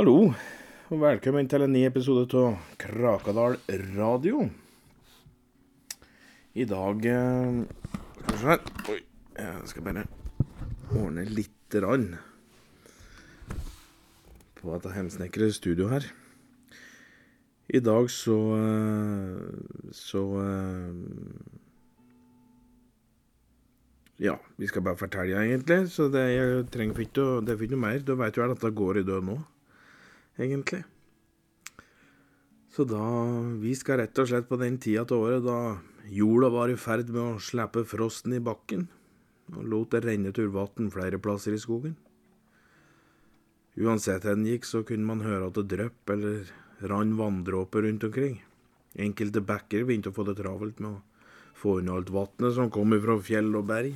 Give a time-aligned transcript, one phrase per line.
[0.00, 0.30] Hallo,
[0.88, 3.58] og velkommen til en ny episode av Krakadal
[3.98, 4.46] radio.
[6.56, 7.58] I dag eh,
[8.22, 8.62] Skal vi se her
[8.94, 8.96] Oi,
[9.36, 10.06] jeg skal bare
[11.02, 12.08] ordne lite grann
[14.62, 16.08] på dette hemsnekre studioet her.
[17.68, 20.96] I dag så eh, Så eh,
[24.30, 25.82] Ja, vi skal bare fortelle, egentlig.
[25.92, 28.00] Så det, jeg trenger ikke å Det er ikke noe mer.
[28.00, 29.42] Da vet du at dette går i død nå
[30.40, 30.82] egentlig.
[32.70, 33.04] Så da
[33.60, 35.78] Vi skal rett og slett på den tida av året da
[36.10, 38.86] jorda var i ferd med å slippe frosten i bakken,
[39.54, 41.96] og lot det renne tur vann flere plasser i skogen.
[43.80, 46.50] Uansett hvor en gikk, så kunne man høre at det drypp eller
[46.90, 48.40] rann vanndråper rundt omkring.
[48.98, 51.02] Enkelte bekker begynte å få det travelt med å
[51.60, 53.94] få unna alt vannet som kom fra fjell og berg.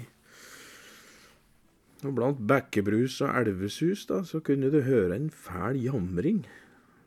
[2.04, 6.42] Og blant bekkebrus og elvesus da, så kunne du høre en fæl jamring.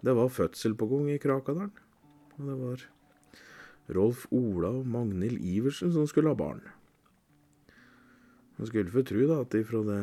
[0.01, 1.73] Det var fødsel på gang i Krakadalen.
[2.37, 2.85] Og det var
[3.97, 6.63] Rolf Ola og Magnhild Iversen som skulle ha barn.
[8.57, 10.01] Man skulle få tro da at ifra det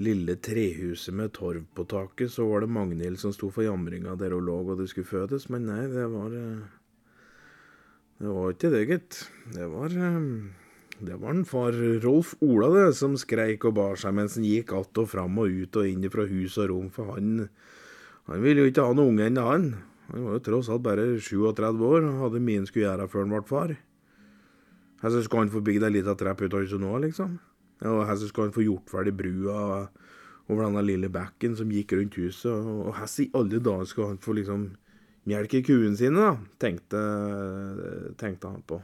[0.00, 4.34] lille trehuset med torv på taket, så var det Magnhild som sto for jamringa der
[4.34, 6.68] hun lå og det skulle fødes, men nei, det var eh,
[8.20, 9.20] Det var ikke det, gitt.
[9.54, 10.20] Det var eh,
[11.00, 14.72] det var en far Rolf Ola det, som skreik og bar seg mens han gikk
[14.76, 17.48] att og fram og ut og inn fra hus og rom, for han,
[18.28, 19.70] han ville jo ikke ha noen unge ennå, han.
[20.10, 23.24] Han var jo tross alt bare 37 år og hadde mye han skulle gjøre før
[23.24, 23.76] han ble far.
[25.00, 27.38] Så skal han få bygd ei lita trepp ut av huset nå, liksom.
[27.88, 29.88] Og så skal han få gjort ferdig brua
[30.50, 34.20] over denne lille bekken som gikk rundt huset, og her i alle dager skal han
[34.20, 34.72] få liksom
[35.30, 37.00] melke kuene sine, da, tenkte,
[38.20, 38.80] tenkte han på.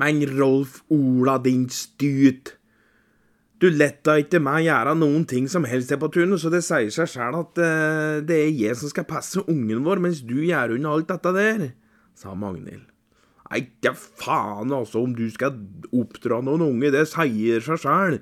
[0.00, 2.54] Men Rolf Ola, din stut.
[3.60, 6.88] Du letta ikke meg gjøre noen ting som helst her på tunet, så det sier
[6.94, 10.78] seg sjæl at uh, det er jeg som skal passe ungen vår, mens du gjør
[10.78, 11.66] unna alt dette der,
[12.16, 12.86] sa Magnhild.
[13.50, 15.58] Nei, ikke faen altså om du skal
[15.92, 18.20] oppdra noen unge, det sier seg sjæl.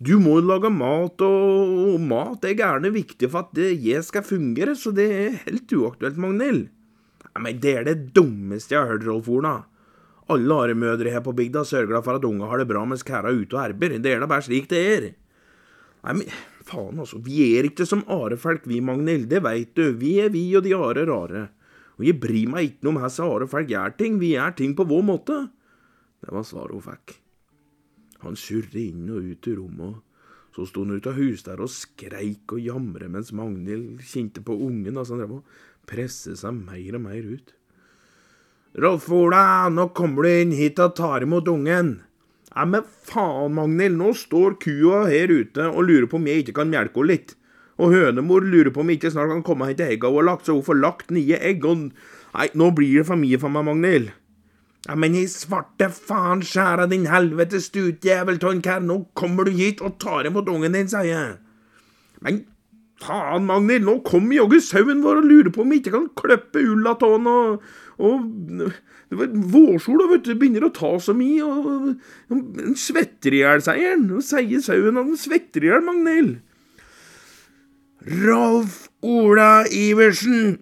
[0.00, 4.72] Du må lage mat, og, og mat er gjerne viktig for at jeg skal fungere,
[4.78, 6.70] så det er helt uaktuelt, Magnhild.
[7.26, 9.58] Nei, men det er det dummeste jeg har hørt, Rolf Ola.
[10.30, 13.40] Alle aremødre her på bygda sørger for at unga har det bra mens kæra er
[13.40, 13.96] ute og erber.
[13.98, 15.06] Det er da bare slik det er.
[16.04, 16.28] Nei, men
[16.64, 17.18] faen, altså.
[17.24, 19.28] Vi er ikke som arefolk, vi, Magnhild.
[19.32, 19.90] Det veit du.
[20.00, 21.48] Vi er vi, og de are rare.
[21.98, 24.20] Og jeg bryr meg ikke om hvordan arefolk gjør ting.
[24.22, 25.40] Vi gjør ting på vår måte.
[26.20, 27.16] Det var svaret hun fikk.
[28.24, 30.00] Han surret inn og ut i rommet,
[30.52, 34.56] så sto han ute av huset der og skreik og jamret mens Magnhild kjente på
[34.66, 35.54] ungen, altså han drev og
[35.88, 37.54] presset seg mer og mer ut.
[38.78, 41.88] Rolf Ola, nå kommer du inn hit og tar imot ungen.
[42.54, 46.54] Nei, men faen, Magnhild, nå står kua her ute og lurer på om jeg ikke
[46.60, 47.34] kan melke henne litt.
[47.80, 50.28] Og hønemor lurer på om jeg ikke snart kan komme og hente egga hun har
[50.28, 51.90] lagt, så hun får lagt nye egg og
[52.30, 54.12] Nei, nå blir det for mye for meg, Magnhild.
[54.86, 59.98] Ja, men i svarte faen skjæra din helvete stutjævel Tonkær, nå kommer du hit og
[59.98, 61.34] tar imot ungen din, sier jeg.
[62.22, 62.44] Men
[63.02, 66.62] faen, Magnhild, nå kommer jaggu sauen vår og lurer på om vi ikke kan klippe
[66.62, 67.66] ulla av den og
[68.00, 68.30] og
[69.10, 71.90] det var vårsol, vet du, begynner å ta så mye, og,
[72.30, 74.06] han svetter i hjel, sier han.
[74.14, 76.38] Og sier sauen at han svetter i hjel, Magnhild.
[78.22, 80.54] Rolf Ola Iversen,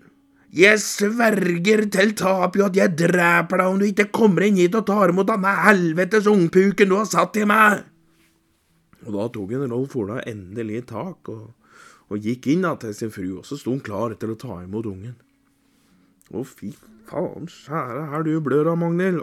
[0.59, 4.89] jeg sverger til tapet at jeg dreper deg om du ikke kommer inn hit og
[4.89, 7.85] tar imot denne helvetes ungpuken du har satt i meg.
[9.05, 11.53] Og da tok en Rolf Ola endelig tak, og,
[12.09, 14.89] og gikk inn til sin fru, og så sto han klar til å ta imot
[14.91, 15.19] ungen.
[16.33, 16.73] Å, fy
[17.09, 19.23] faen skjære her du blør av, Magnhild.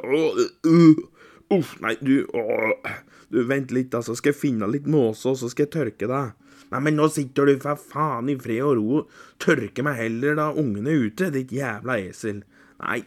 [1.53, 2.73] Uff, nei, du åh.
[3.29, 6.09] Du, vent litt, da, så skal jeg finne litt måse, og så skal jeg tørke
[6.09, 6.33] deg.
[6.71, 10.37] Nei, men nå sitter du for faen i fred og ro og tørker meg heller
[10.39, 12.41] da ungene er ute, ditt jævla esel.
[12.81, 13.01] Nei,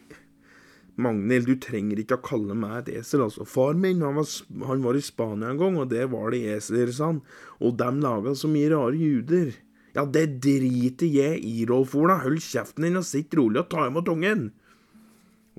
[0.99, 3.47] Magnhild, du trenger ikke å kalle meg et esel, altså.
[3.47, 4.27] Far min han var,
[4.67, 7.21] han var i Spania en gang, og der var det esler, sa han.
[7.63, 9.53] Og dem laga så mye rare juder.
[9.95, 12.19] Ja, det driter jeg i, Rolf Ola.
[12.23, 14.49] Hold kjeften din og sitt rolig og ta imot ungen.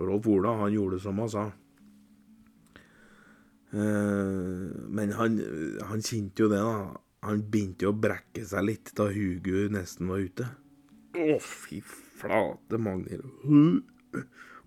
[0.01, 1.45] Og Rolf Ola, han gjorde som han sa.
[3.71, 5.37] Uh, men han,
[5.87, 6.97] han kjente jo det, da.
[7.29, 10.47] Han begynte jo å brekke seg litt da Hugo nesten var ute.
[11.21, 13.27] Å, fy flate, Magnhild.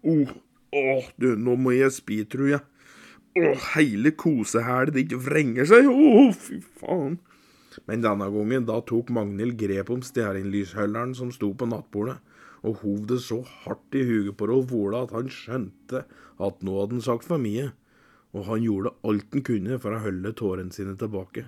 [0.04, 0.36] Oh,
[0.76, 2.62] oh, du, nå må jeg spy, tror jeg.
[3.34, 5.90] Å, hele kosehælet ditt vrenger seg.
[5.90, 7.18] Å, oh, fy faen.
[7.90, 12.20] Men denne gangen da tok Magnhild grep om stearinlysholderen som sto på nattbordet,
[12.64, 16.06] og hov det så hardt i huget på Rolf Ola at han skjønte
[16.44, 17.72] at nå hadde han sagt for mye,
[18.34, 21.46] og han gjorde alt han kunne for å holde tårene sine tilbake.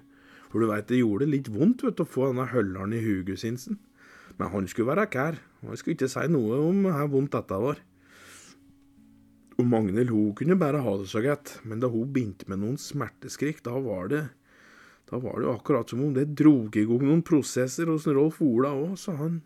[0.52, 3.80] For du veit, det gjorde litt vondt vet å få denne hølleren i hugusinsen.
[4.38, 5.40] Men han skulle være kær.
[5.64, 7.82] og Han skulle ikke si noe om hvor vondt dette var.
[9.56, 12.80] Og Magnhild hun kunne bare ha det så greit, men da hun begynte med noen
[12.82, 14.26] smerteskrik, da var det
[15.06, 18.40] da var det jo akkurat som om det drog i gang noen prosesser hos Rolf
[18.42, 19.38] Ola òg, sa han,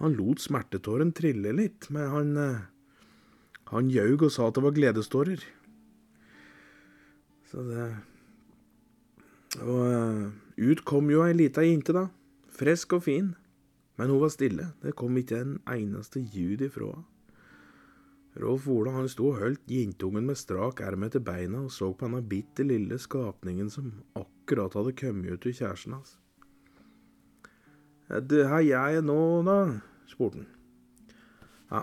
[0.00, 2.62] han lot smertetåren trille litt, men han eh,
[3.72, 5.44] han ljaug og sa at det var gledestårer.
[7.48, 7.84] Så det
[9.62, 12.06] Og uh, ut kom jo ei lita jente, da.
[12.52, 13.34] Frisk og fin.
[14.00, 14.70] Men hun var stille.
[14.80, 17.08] Det kom ikke en eneste ljud ifra henne.
[18.40, 22.06] Rolf Ola han sto og holdt jentungen med strak erm etter beina og så på
[22.06, 26.14] denne bitte lille skapningen som akkurat hadde kommet ut av kjæresten hans.
[28.12, 29.58] Hva gjør jeg nå, da?
[30.10, 30.48] spurte han.
[31.72, 31.80] Ja,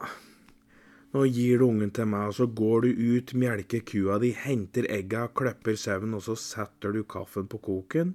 [1.16, 4.86] nå gir du ungen til meg, og så går du ut, melker kua di, henter
[4.94, 8.14] egga, klipper sauen, og så setter du kaffen på koken.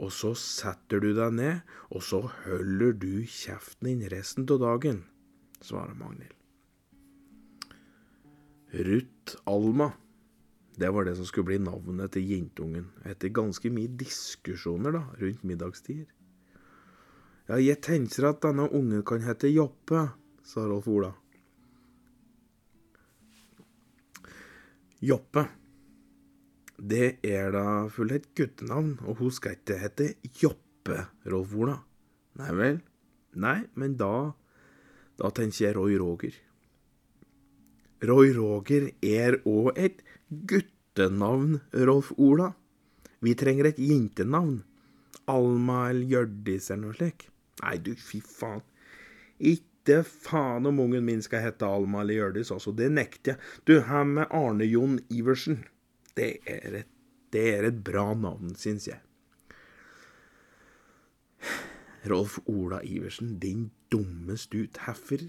[0.00, 5.02] Og så setter du deg ned, og så holder du kjeften din resten av dagen,
[5.60, 6.32] svarer Magnhild.
[8.88, 9.90] Ruth Alma,
[10.80, 15.44] det var det som skulle bli navnet til jentungen, etter ganske mye diskusjoner da, rundt
[15.44, 16.08] middagstider.
[17.50, 20.04] Ja, jeg tenker at denne ungen kan hete Joppe,
[20.46, 21.08] sa Rolf Ola.
[25.02, 25.42] Joppe.
[26.78, 30.06] Det er da fullt et guttenavn, og hun skal ikke hete
[30.38, 31.00] Joppe,
[31.32, 31.74] Rolf Ola.
[32.38, 32.78] Nei vel?
[33.34, 34.30] Nei, men da
[35.18, 36.38] Da tenker jeg Roy Roger.
[38.08, 39.98] Roy Roger er òg et
[40.30, 42.52] guttenavn, Rolf Ola.
[43.20, 44.62] Vi trenger et jentenavn.
[45.28, 47.29] Alma eller Hjørdis eller noe slikt.
[47.60, 48.62] Nei, du, fy faen.
[49.40, 52.72] Ikke faen om ungen min skal hete Alma eller Hjørdis, altså.
[52.76, 53.52] Det nekter jeg.
[53.68, 55.62] Du, her med Arne Jon Iversen.
[56.16, 56.90] Det er et,
[57.32, 59.00] det er et bra navn, syns jeg.
[62.10, 64.80] Rolf Ola Iversen, din dumme stut.
[64.86, 65.28] Herfor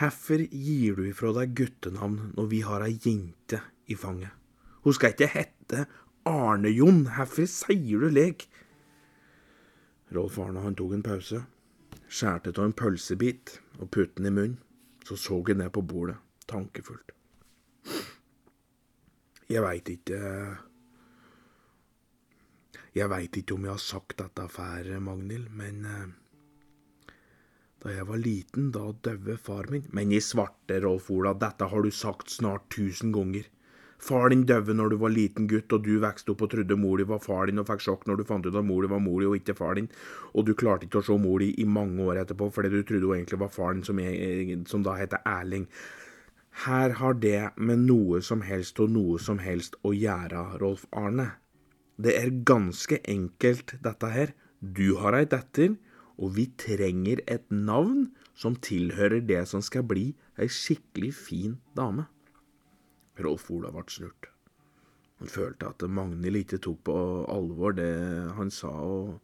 [0.00, 3.58] Herfor gir du ifra deg guttenavn når vi har ei jente
[3.90, 4.32] i fanget?
[4.84, 5.84] Hun skal ikke hete
[6.28, 7.02] Arne-Jon.
[7.18, 8.46] Herfor sier du lek?
[10.14, 11.42] Rolf Arne han tok en pause,
[12.10, 14.58] skjærte av en pølsebit og puttet den i munnen.
[15.06, 17.14] Så så han ned på bordet, tankefullt.
[19.50, 20.18] Jeg veit ikke
[22.94, 25.86] Jeg veit ikke om jeg har sagt dette før, Magnhild, men
[27.80, 29.86] da jeg var liten, da døde far min.
[29.94, 33.46] Men i svarte, Rolf Ola, dette har du sagt snart tusen ganger.
[34.00, 36.96] Far din døde når du var liten gutt, og du vokste opp og trodde mor
[36.96, 39.02] di var far din, og fikk sjokk når du fant ut at mor di var
[39.04, 39.90] mor di og ikke far din,
[40.32, 43.10] og du klarte ikke å se mor di i mange år etterpå fordi du trodde
[43.10, 45.68] hun egentlig var far din, som, jeg, som da heter Erling.
[46.64, 51.34] Her har det med noe som helst og noe som helst å gjøre, Rolf Arne.
[52.00, 54.32] Det er ganske enkelt, dette her.
[54.60, 55.76] Du har ei datter,
[56.20, 60.10] og vi trenger et navn som tilhører det som skal bli
[60.40, 62.08] ei skikkelig fin dame.
[63.18, 64.30] Rolf Ola ble snurt.
[65.20, 66.94] Han følte at Magnhild ikke tok på
[67.28, 67.90] alvor det
[68.38, 69.18] han sa, og,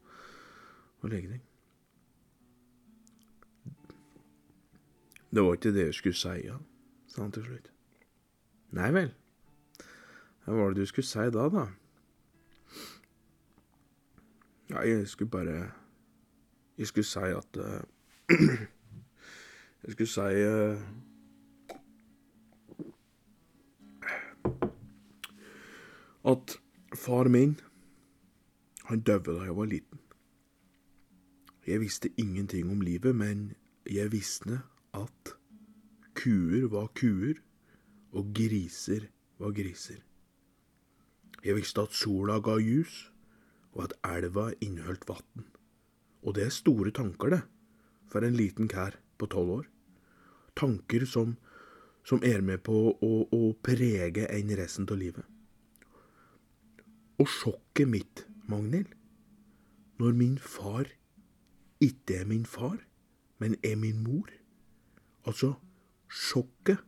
[1.01, 1.41] og legning.
[5.31, 6.59] Det var ikke det jeg skulle si, ja,
[7.09, 7.73] sa han til slutt.
[8.77, 9.11] Nei vel.
[10.45, 11.67] Hva var det du skulle si da, da?
[14.71, 15.73] Ja, jeg skulle bare
[16.79, 17.81] Jeg skulle si at uh,
[19.83, 20.81] Jeg skulle si uh,
[26.27, 26.57] At
[26.95, 27.55] far min,
[28.89, 30.01] han døde da jeg var liten.
[31.67, 33.53] Jeg visste ingenting om livet, men
[33.87, 34.59] jeg visste
[34.95, 35.37] at
[36.19, 37.39] kuer var kuer,
[38.11, 39.07] og griser
[39.39, 40.03] var griser.
[41.45, 43.13] Jeg visste at sola ga ljus,
[43.77, 45.47] og at elva inneholdt vann.
[46.27, 47.43] Og det er store tanker, det,
[48.11, 49.71] for en liten kær på tolv år.
[50.59, 51.37] Tanker som,
[52.03, 55.36] som er med på å, å prege en resten av livet.
[57.19, 58.93] Og sjokket mitt, Magnhild,
[59.99, 60.91] når min far
[61.83, 62.79] ikke er min far,
[63.41, 64.29] men er min mor
[65.27, 65.57] Altså,
[66.07, 66.79] sjokket.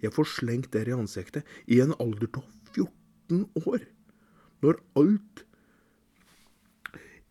[0.00, 3.84] Jeg får slengt der i ansiktet i en alder av 14 år.
[4.64, 5.44] Når alt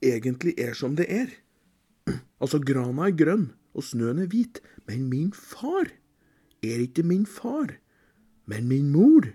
[0.04, 1.34] egentlig er som det er.
[2.42, 4.60] Altså, grana er grønn, og snøen er hvit,
[4.90, 5.90] men min far
[6.64, 7.78] er ikke min far,
[8.46, 9.30] men min mor.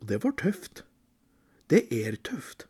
[0.00, 0.84] Og det var tøft.
[1.72, 2.66] Det er tøft.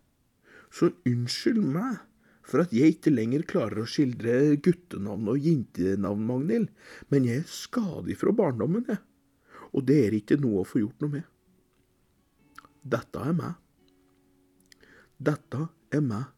[0.70, 1.98] Så unnskyld meg
[2.46, 6.68] for at jeg ikke lenger klarer å skildre guttenavn og jentenavn, Magnhild,
[7.10, 9.00] men jeg er skadig fra barndommen, jeg.
[9.72, 11.26] Og det er ikke noe å få gjort noe med.
[12.82, 13.58] Dette er meg.
[15.22, 16.28] Dette er meg.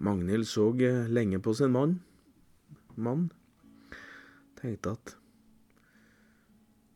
[0.00, 1.98] Magnhild så eh, lenge på sin mann.
[2.96, 3.28] Mann.
[4.58, 5.14] Tenkte at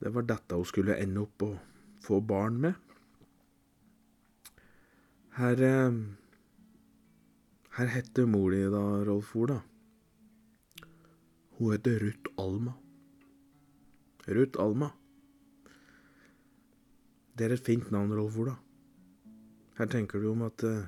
[0.01, 1.74] det var dette hun skulle ende opp og
[2.05, 2.75] få barn med.
[5.39, 6.03] Her eh,
[7.75, 9.57] Her heter mor di da, Rolf Ola?
[11.57, 12.75] Hun heter Ruth Alma.
[14.27, 14.93] Ruth Alma.
[17.35, 18.55] Det er et fint navn, Rolf Ola.
[19.75, 20.87] Her tenker du om at uh,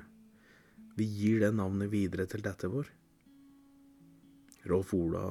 [0.95, 2.87] vi gir det navnet videre til dette vår.
[4.71, 5.27] Rolf Ola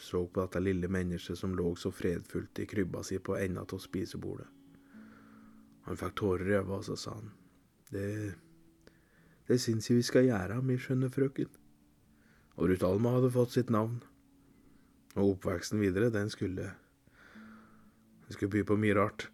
[0.00, 3.84] så på dette lille mennesket som lå så fredfullt i krybba si på enda av
[3.84, 4.48] spisebordet.
[5.86, 7.30] Han fikk tårer i øynene, og så sa han,
[7.94, 8.34] det,
[9.46, 11.50] det syns jeg vi skal gjøre, mi skjønne frøken.
[12.56, 14.00] Og Ruth Alma hadde fått sitt navn.
[15.16, 16.72] Og oppveksten videre, den skulle
[18.26, 19.28] Den skulle by på mye rart.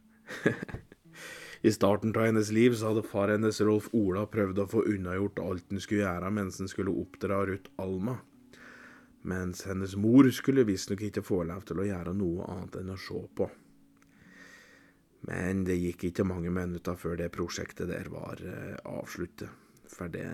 [1.62, 5.40] I starten av hennes liv så hadde far hennes, Rolf Ola, prøvd å få unnagjort
[5.40, 8.18] alt han skulle gjøre mens han skulle oppdra Ruth Alma.
[9.22, 12.98] Mens hennes mor skulle visstnok ikke få lov til å gjøre noe annet enn å
[13.00, 13.48] se på.
[15.28, 19.50] Men det gikk ikke mange minutter før det prosjektet der var eh, avsluttet.
[19.92, 20.26] For det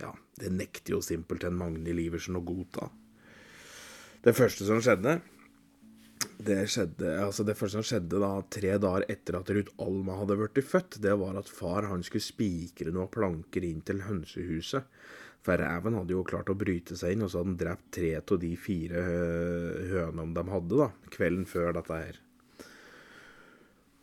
[0.00, 2.90] ja, det nekter jo simpelthen Magnhild Iversen å godta.
[4.24, 5.18] Det første som skjedde,
[6.44, 10.38] det, skjedde, altså det første som skjedde da, tre dager etter at Ruth Alma hadde
[10.40, 14.88] blitt født, det var at far han skulle spikre noen planker inn til hønsehuset.
[15.44, 18.14] For reven hadde jo klart å bryte seg inn, og så hadde han drept tre
[18.16, 19.02] av de fire
[19.92, 22.23] hønene de hadde, da, kvelden før dette her.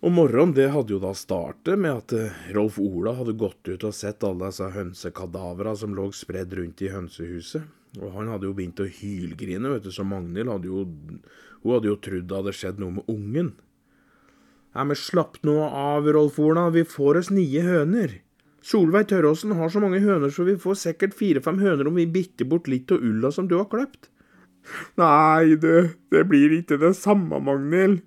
[0.01, 3.83] Og morgenen det hadde jo da startet med at eh, Rolf Ola hadde gått ut
[3.85, 7.67] og sett alle disse hønsekadavera som lå spredd rundt i hønsehuset.
[7.99, 10.85] Og han hadde jo begynt å hylgrine, vet du, så Magnhild hadde jo
[11.61, 13.51] Hun hadde jo trodd det hadde skjedd noe med ungen.
[14.73, 18.15] Nei, men slapp nå av, Rolf Ola, vi får oss nye høner.
[18.65, 22.49] Solveig Tørråsen har så mange høner, så vi får sikkert fire-fem høner om vi bitter
[22.49, 24.09] bort litt av ulla som du har klept.
[24.97, 28.01] Nei, det, det blir ikke det samme, Magnhild.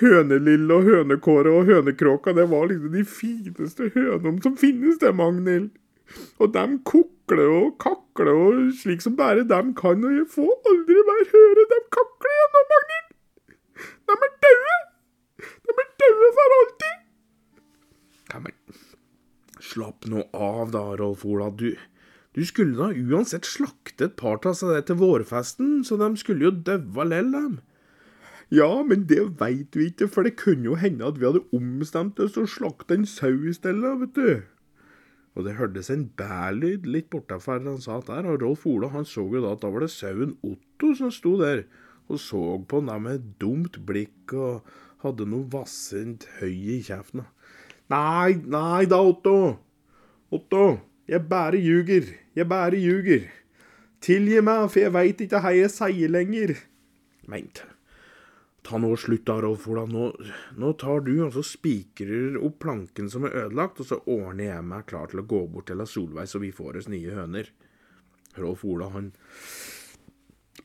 [0.00, 5.70] Hønelille og hønekåre og hønekråka, det var liksom de fineste hønene som finnes, det, Magnhild.
[6.42, 10.96] Og dem kokler og kakler og slik som bare dem kan, og jeg får aldri
[11.10, 13.12] mer høre dem kakle igjen nå, Magnhild.
[14.08, 14.80] De er døde.
[15.68, 16.98] De er døde for alltid.
[18.30, 18.42] Ja,
[19.70, 21.50] slapp nå av da, Rolf Ola.
[21.54, 21.72] Du,
[22.36, 26.54] du skulle da uansett slakte et par av seg til vårfesten, så de skulle jo
[26.66, 27.58] daua lell, dem.
[28.50, 32.18] Ja, men det veit vi ikke, for det kunne jo hende at vi hadde omstemt
[32.22, 34.30] oss og slakta en sau i stedet, vet du.
[35.38, 39.22] Og det hørtes en bælyd litt bortafor han sa der, og Rolf Ola han så
[39.22, 41.62] jo da at da var det sauen Otto som sto der
[42.10, 44.66] og så på han med et dumt blikk og
[45.04, 47.22] hadde noe vassent høy i kjeften.
[47.90, 49.36] Nei, nei da, Otto.
[50.30, 50.64] Otto,
[51.10, 52.10] jeg bare ljuger.
[52.36, 53.26] Jeg bare ljuger.
[54.02, 56.54] Tilgi meg, for jeg veit ikke hva jeg sier lenger.
[57.30, 57.64] Meint.
[58.66, 59.86] Ta nå slutt da, Rolf Ola.
[59.88, 60.10] Nå,
[60.60, 64.66] nå, tar du og så spikrer opp planken som er ødelagt, og så ordner jeg
[64.68, 67.48] meg klar til å gå bort til Solveig, så vi får oss nye høner.
[68.38, 69.12] Rolf Ola, han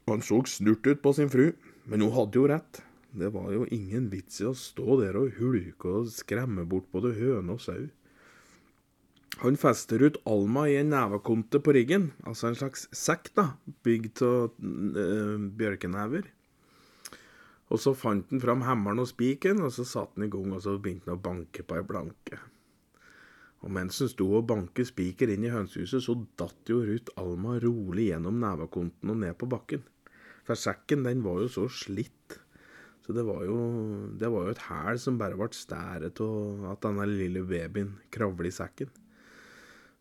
[0.05, 1.53] Han så snurt ut på sin fru,
[1.89, 2.83] men hun hadde jo rett.
[3.15, 7.15] Det var jo ingen vits i å stå der og hulke og skremme bort både
[7.15, 7.87] høne og sau.
[9.41, 13.49] Han fester ut Alma i en nevekonte på ryggen, altså en slags sekk, da,
[13.83, 16.29] bygd av øh, bjørkenever.
[17.73, 20.61] Og så fant han fram hammeren og spiken, og så satte han i gang, og
[20.61, 22.37] så begynte han å banke på ei blanke.
[23.65, 27.57] Og mens han sto og banket spiker inn i hønsehuset, så datt jo Ruth Alma
[27.63, 29.81] rolig gjennom nevekonten og ned på bakken.
[30.45, 32.37] For sekken, den var jo så slitt.
[33.05, 33.57] Så det var jo,
[34.17, 38.49] det var jo et hæl som bare ble stæret av at denne lille babyen kravler
[38.49, 38.93] i sekken.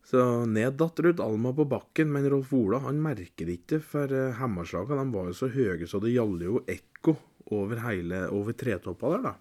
[0.05, 4.13] Så ned datt Ruth Alma på bakken, men Rolf Ola han merket det ikke, for
[4.13, 7.15] eh, hammerslagene var jo så høye så det gjaldt jo ekko
[7.51, 9.33] over hele over tretoppa der, da.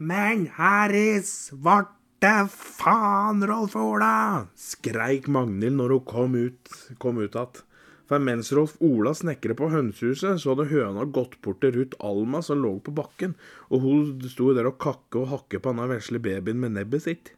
[0.00, 4.46] Men her i svarte faen, Rolf Ola!
[4.56, 7.64] skreik Magnhild når hun kom ut, kom ut att.
[8.10, 12.40] For mens Rolf Ola snekret på hønsehuset, så hadde høna gått bort til Ruth Alma
[12.42, 13.36] som lå på bakken,
[13.70, 17.30] og hun sto der og kakke og hakke på denne vesle babyen med nebbet sitt.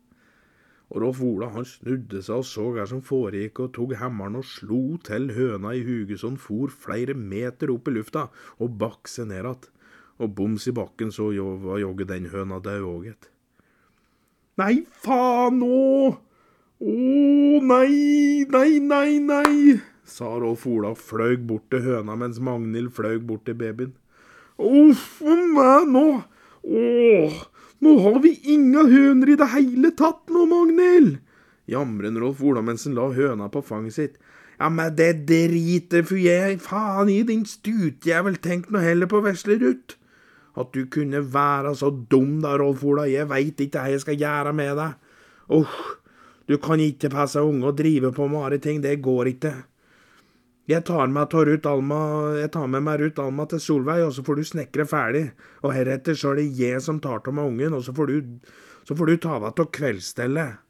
[0.93, 4.45] Og Rolf Ola han snudde seg og så hva som foregikk, og tok hammeren og
[4.45, 8.27] slo til høna i huget så han for flere meter opp i lufta
[8.61, 9.71] og bakk seg ned igjen.
[10.23, 11.31] Og boms i bakken så
[11.65, 13.31] var jogge den høna død òg, gitt.
[14.61, 16.13] Nei, faen nå!
[16.83, 16.93] Å,
[17.63, 23.21] nei, nei, nei, nei, sa Rolf Ola og fløy bort til høna mens Magnhild fløy
[23.23, 23.95] bort til babyen.
[24.59, 26.07] Uff a meg nå!
[26.63, 27.39] Åh,
[27.83, 31.19] Nå har vi inga høner i det hele tatt nå, Magnhild!
[31.73, 34.21] jamrer Rolf Ola mens han la høna på fanget sitt.
[34.59, 39.59] Ja, men det driter for jeg faen i, din stutjævel, tenk nå heller på vesle
[39.63, 39.97] Ruth.
[40.55, 44.21] At du kunne være så dum da, Rolf Ola, jeg veit ikke hva jeg skal
[44.21, 45.19] gjøre med deg.
[45.59, 45.79] Uff,
[46.47, 49.55] du kan ikke passe unge og drive på med ting, det går ikke.
[50.71, 52.01] Jeg tar med, Alma,
[52.39, 55.25] jeg tar med meg Ruth Alma til Solveig, og så får du snekre ferdig.
[55.67, 58.31] Og heretter så er det jeg som tar av meg ungen, og så får du,
[58.87, 60.61] så får du ta deg av kveldsstellet.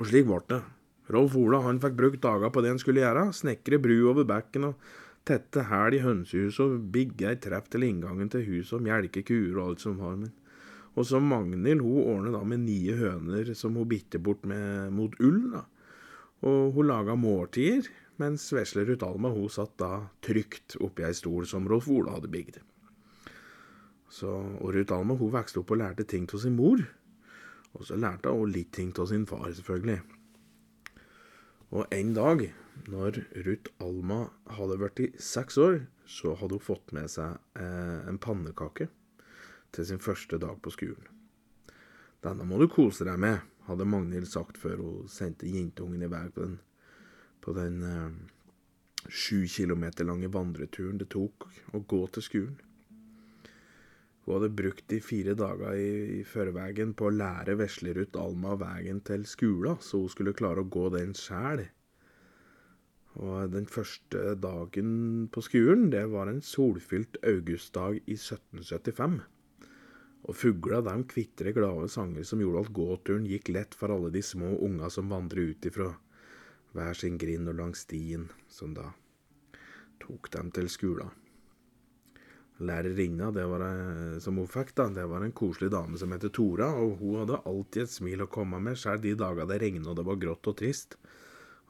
[0.00, 0.60] Og slik ble det.
[1.14, 4.68] Rolf Ola han fikk brukt dager på det han skulle gjøre, snekre bru over bekken
[4.68, 4.90] og
[5.26, 9.58] tette hæl i hønsehuset og bygge ei trepp til inngangen til huset og melke kuer
[9.58, 10.16] og alt som var.
[10.18, 10.30] Men.
[10.98, 15.14] Og så Magnhild hun ordnet da med nye høner som hun bitte bort med, mot
[15.22, 15.42] ull.
[15.54, 15.66] da.
[16.46, 21.68] Og hun laga måltider, mens Veslerud Alma hun satt da trygt oppi ei stol som
[21.68, 22.60] Rolf Ola hadde bygd.
[24.10, 26.82] Så, og Ruth Alma hun vokste opp og lærte ting av sin mor.
[27.78, 30.00] Og så lærte hun litt ting av sin far, selvfølgelig.
[31.70, 32.48] Og en dag,
[32.90, 38.18] når Ruth Alma hadde blitt seks år, så hadde hun fått med seg eh, en
[38.18, 38.88] pannekake
[39.70, 41.06] til sin første dag på skolen.
[42.24, 46.26] Denne må du kose deg med, hadde Magnhild sagt før hun sendte jentungen i vei
[46.34, 46.58] på den,
[47.40, 48.10] på den eh,
[49.08, 52.58] sju kilometer lange vandreturen det tok å gå til skolen.
[54.24, 59.00] Hun hadde brukt de fire dager i, i førveien på å lære Veslerud Alma veien
[59.06, 61.64] til skolen, så hun skulle klare å gå den sjæl.
[63.18, 64.92] Og den første dagen
[65.34, 69.18] på skolen, det var en solfylt augustdag i 1775.
[70.28, 74.22] Og fugla dem kvitrer glade sanger som gjorde at gåturen gikk lett for alle de
[74.22, 75.88] små unga som vandret ut ifra
[76.76, 78.90] hver sin grind og langs stien, som da
[80.02, 81.10] tok dem til skolen
[82.60, 83.64] lærerinna det var,
[84.20, 86.70] som hun fikk, da, det var en koselig dame som heter Tora.
[86.76, 89.96] Og hun hadde alltid et smil å komme med, selv de dager det regnet og
[89.98, 90.98] det var grått og trist.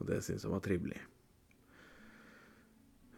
[0.00, 1.00] Og det syntes hun var trivelig.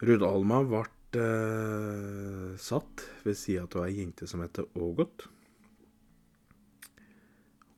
[0.02, 0.82] Ruud Alma ble
[1.22, 5.28] eh, satt ved sida av ei jente som heter Ågot.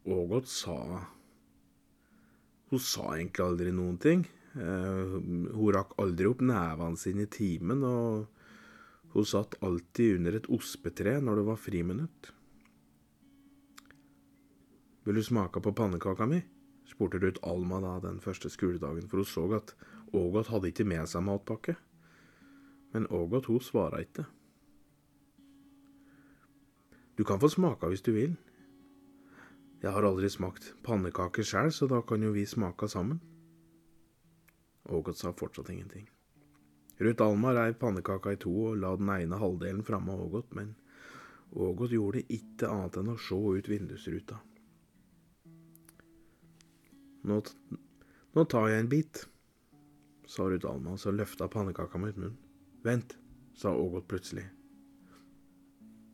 [0.05, 0.79] Ågot sa
[2.75, 4.25] Hun sa egentlig aldri noen ting.
[4.59, 5.13] Eh,
[5.55, 7.85] hun rakk aldri opp nevene sine i timen.
[7.87, 8.27] og
[9.15, 12.33] hun satt alltid under et ospetre når det var friminutt.
[15.07, 16.41] Vil du smake på pannekaka mi?
[16.91, 19.75] spurte Ruth Alma da den første skoledagen, for hun så at
[20.15, 21.77] Ågot hadde ikke med seg matpakke.
[22.91, 24.27] Men Ågot hun svara ikke.
[27.15, 28.35] Du kan få smake hvis du vil.
[29.85, 33.19] Jeg har aldri smakt pannekaker sjøl, så da kan jo vi smake sammen.
[34.89, 36.07] Ågot sa fortsatt ingenting.
[37.05, 40.71] Ruth Alma reiv pannekaka i to og la den ene halvdelen framme Ågot, men
[41.53, 44.39] Ågot gjorde ikke annet enn å se ut vindusruta.
[47.29, 47.41] Nå,
[48.33, 49.21] nå tar jeg en bit,
[50.25, 52.39] sa Ruth Alma, så løfta pannekaka mot munnen.
[52.89, 53.19] Vent,
[53.53, 54.47] sa Ågot plutselig.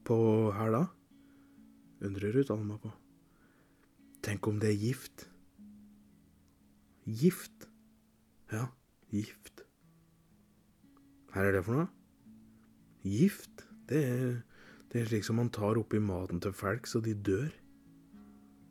[0.03, 0.19] På
[0.59, 0.83] her da?
[2.01, 2.91] undrer Ruth Alma på.
[4.23, 5.29] Tenk om det er gift?
[7.07, 7.69] Gift?
[8.53, 8.67] Ja,
[9.09, 9.65] gift.
[11.31, 11.89] Hva er det for noe?
[13.07, 13.65] Gift?
[13.89, 14.35] Det er,
[14.93, 17.49] det er slik som man tar oppi maten til folk så de dør.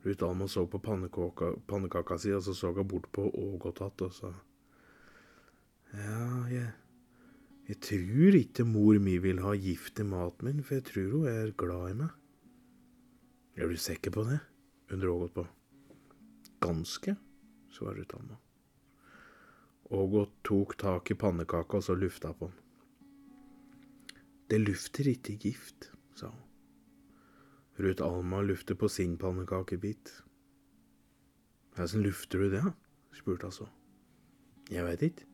[0.06, 4.14] Ruth Alma så på pannekaka, pannekaka si, og så så hun bort på Ågotat, og
[4.14, 4.32] sa
[5.94, 6.70] Ja, jeg,
[7.68, 11.28] jeg tror ikke mor mi vil ha gift i maten min, for jeg tror hun
[11.28, 12.16] er glad i meg.
[13.58, 14.40] Er du sikker på det?
[14.90, 15.48] Undrer Ågot på.
[16.60, 17.16] Ganske,
[17.82, 18.38] Alma.
[19.84, 22.66] Ågot tok tak i pannekaka og så lufta på den.
[24.50, 26.46] Det lufter ikke gift, sa hun.
[27.80, 30.12] Ruth Alma lufter på sin pannekakebit.
[31.80, 32.66] Åssen lufter du det,
[33.16, 33.70] spurte hun så.
[34.70, 35.26] Jeg veit ikke.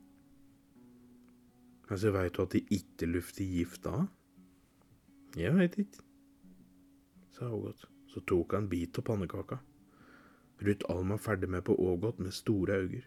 [1.89, 4.05] Altså, veit du at de ikke lufter gift da?
[5.35, 6.05] Jeg veit ikke,
[7.35, 7.89] sa Ågot.
[8.15, 9.57] Så tok han en bit av pannekaka.
[10.63, 13.03] Ruth Alma ferdig med på Ågot med store øyne.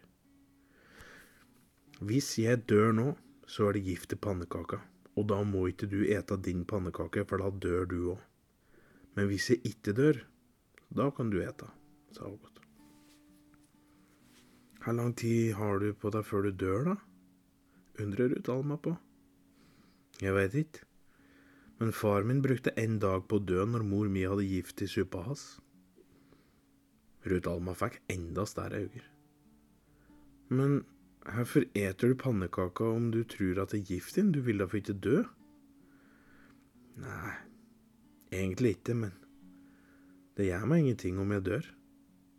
[2.04, 3.06] Hvis jeg dør nå,
[3.48, 4.82] så er det gift i pannekaka,
[5.16, 8.20] og da må ikke du ete din pannekake, for da dør du òg.
[9.16, 10.20] Men hvis jeg ikke dør,
[10.92, 11.72] da kan du ete,
[12.12, 12.60] sa Ågot.
[14.84, 16.98] Hvor lang tid har du på deg før du dør, da?
[17.98, 18.92] undrer Ruth Alma på.
[20.20, 20.84] Jeg veit ikke,
[21.78, 24.90] men far min brukte en dag på å dø når mor mi hadde gift i
[24.90, 25.46] suppa hans.
[27.28, 29.08] Ruth Alma fikk enda større øyne.
[30.48, 30.80] Men
[31.28, 34.30] Hvorfor eter du pannekaka om du tror at det er gift din?
[34.32, 35.22] Du vil da for ikke dø?
[37.02, 37.34] Nei,
[38.32, 39.12] egentlig ikke, men
[40.38, 41.64] Det gjør meg ingenting om jeg dør,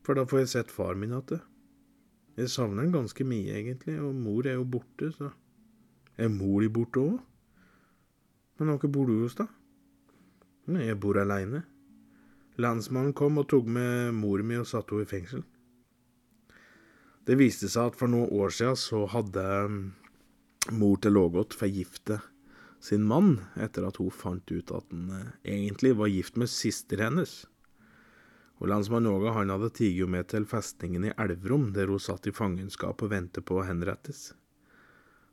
[0.08, 1.42] for da får jeg sett far min igjen.
[2.40, 5.34] Jeg savner han ganske mye, egentlig, og mor er jo borte, så
[6.18, 7.20] Er mor di borte òg?
[8.60, 9.48] Men hvor bor du hos, da?
[10.70, 11.64] Jeg bor aleine.
[12.60, 15.46] Landsmannen kom og tok med mor mi og satte henne i fengsel.
[17.26, 19.80] Det viste seg at for noen år siden så hadde mm,
[20.76, 22.26] mor til Lågot forgiftet
[22.84, 27.04] sin mann etter at hun fant ut at han eh, egentlig var gift med søster
[27.04, 27.44] hennes.
[28.60, 32.36] Og Landsmann Åge han hadde tatt med til festningen i Elverum, der hun satt i
[32.36, 34.34] fangenskap og ventet på å henrettes.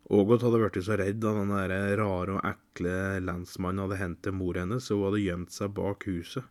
[0.07, 4.55] Ågot hadde blitt så redd av den der rare og ekle lensmannen hadde hentet mor
[4.55, 6.45] hennes, og hun hadde gjemt seg bak huset.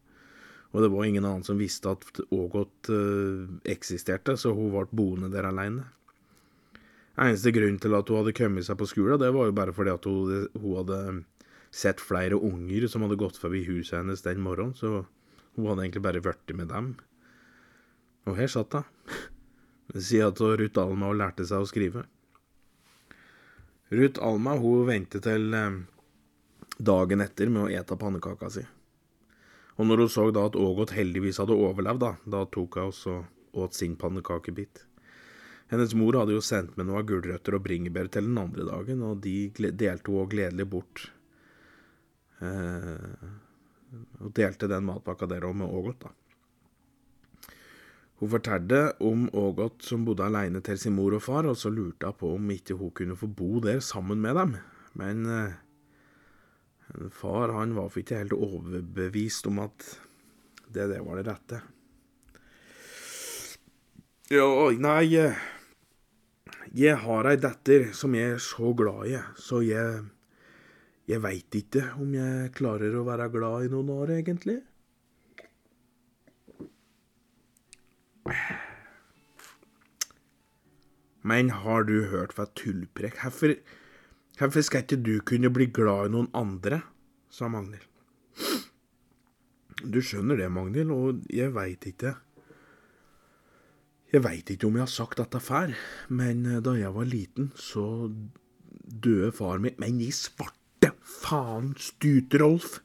[0.75, 5.29] Og det var ingen annen som visste at Ågot uh, eksisterte, så hun ble boende
[5.31, 5.85] der alene.
[7.15, 9.93] Eneste grunn til at hun hadde kommet seg på skolen, det var jo bare fordi
[9.93, 10.99] at hun, hun hadde
[11.71, 15.05] sett flere unger som hadde gått forbi huset hennes den morgenen, så
[15.55, 16.91] hun hadde egentlig bare blitt med dem.
[18.27, 18.91] Og her satt hun.
[19.95, 22.03] Siden at Ruth Alma lærte seg å skrive.
[23.89, 25.77] Ruth Alma hun ventet til eh,
[26.77, 28.65] dagen etter med å ete pannekaka si.
[29.75, 33.15] Og når hun så da at Ågot heldigvis hadde overlevd, da, da tok hun også
[33.61, 34.85] åt sin pannekakebit.
[35.69, 39.21] Hennes mor hadde jo sendt med noen gulrøtter og bringebær til den andre dagen, og
[39.23, 41.07] de delte hun gledelig bort.
[42.41, 43.31] Eh,
[44.21, 46.13] og delte den matpakka der òg med Ågot, da.
[48.21, 52.07] Hun fortalte om Ågot som bodde alene til sin mor og far, og så lurte
[52.07, 54.55] hun på om ikke hun kunne få bo der sammen med dem.
[54.95, 55.57] Men eh,
[57.11, 59.89] far han var ikke helt overbevist om at
[60.71, 61.61] det der var det rette.
[64.31, 64.47] Ja,
[64.81, 65.43] nei eh,
[66.73, 70.05] Jeg har ei datter som jeg er så glad i, så jeg
[71.05, 74.63] jeg veit ikke om jeg klarer å være glad i noen år, egentlig.
[81.25, 83.17] Men har du hørt fra tullprekk?
[83.21, 83.55] Hvorfor,
[84.37, 86.81] hvorfor skal ikke du kunne bli glad i noen andre?
[87.33, 87.85] sa Magnhild.
[89.83, 92.15] Du skjønner det, Magnhild, og jeg veit ikke
[94.13, 95.73] Jeg veit ikke om jeg har sagt dette før,
[96.07, 98.07] men da jeg var liten, så
[98.85, 102.79] døde far min Men i svarte faen stute, Rolf.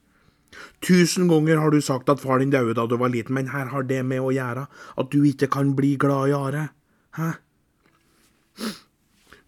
[0.83, 3.65] Tusen ganger har du sagt at far din døde da du var liten, men her
[3.71, 4.67] har det med å gjøre
[4.99, 6.69] at du ikke kan bli glad i Are.
[7.17, 7.29] Hæ?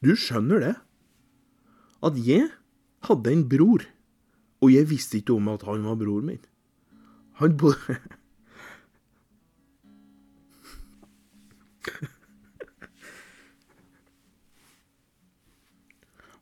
[0.04, 0.76] Du skjønner det?
[2.04, 2.50] At jeg
[3.08, 3.82] hadde en bror,
[4.64, 6.44] og jeg visste ikke om at han var bror min.
[7.42, 7.98] Han bodde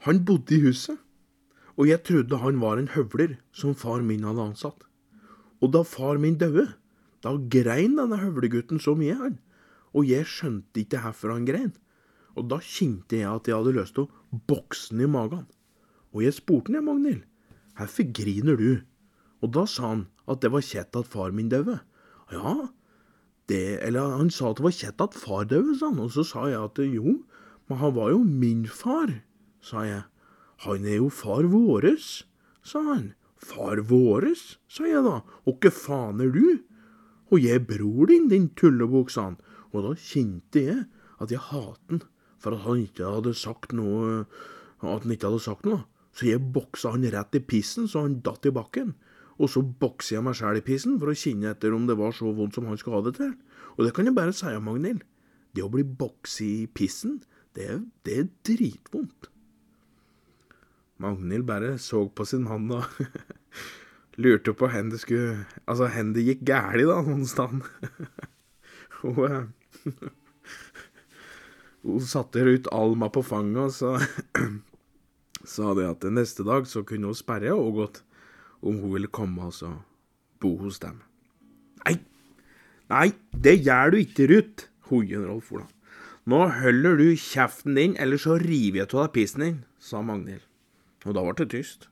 [0.01, 0.97] Han bodde i huset
[1.81, 4.83] og jeg trodde han var en høvler som far min hadde ansatt.
[5.65, 6.67] Og da far min døde,
[7.25, 9.39] da grein denne høvlegutten så mye, han,
[9.97, 11.71] og jeg skjønte ikke hvorfor han grein.
[12.37, 15.47] Og da kjente jeg at jeg hadde lyst til å bokse han i magen.
[16.13, 17.25] Og jeg spurte han, Magnhild,
[17.79, 18.69] hvorfor griner du?
[19.41, 21.79] Og da sa han at det var kjett at far min døde.
[22.29, 22.69] Ja,
[23.49, 26.05] det Eller han sa at det var kjett at far døde, sa han.
[26.05, 27.17] Og så sa jeg at jo,
[27.65, 29.17] men han var jo min far,
[29.65, 30.05] sa jeg.
[30.65, 32.23] Han er jo far våres,
[32.61, 33.11] sa han.
[33.41, 36.61] Far våres, sa jeg da, og hva faen er du?
[37.33, 39.39] Og jeg er bror din, din tullebukk, sa han,
[39.71, 40.83] og da kjente jeg
[41.21, 42.03] at jeg hatet han
[42.41, 44.25] for at han ikke hadde sagt noe,
[44.81, 45.83] at han ikke hadde sagt noe.
[46.17, 48.95] Så jeg boksa han rett i pissen så han datt i bakken.
[49.41, 52.13] Og så bokser jeg meg sjæl i pissen for å kjenne etter om det var
[52.17, 53.33] så vondt som han skulle ha det til.
[53.77, 55.05] Og det kan jeg bare si, Magnhild.
[55.55, 57.21] Det å bli bokset i pissen,
[57.57, 57.69] det,
[58.05, 59.30] det er dritvondt.
[61.01, 62.83] Magnhild bare så på sin mann og
[64.21, 67.61] lurte på hvor det skulle Altså, hvor det gikk galt, da, noen sted.
[69.09, 69.43] eh,
[71.85, 73.97] hun satte ut Alma på fanget, og så
[75.55, 77.97] sa de at neste dag så kunne hun sperre og gått
[78.61, 79.69] om hun ville komme og så
[80.41, 80.97] bo hos dem.
[81.81, 81.97] Nei,
[82.93, 84.59] nei, det gjør du ikke, Ruth,
[84.91, 85.65] hoien Rolf Ola.
[86.29, 90.45] Nå holder du kjeften din, eller så river jeg av deg pissen din, sa Magnhild.
[91.05, 91.87] Og da ble det tyst.